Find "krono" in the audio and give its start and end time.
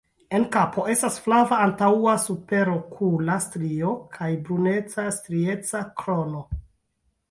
6.05-6.49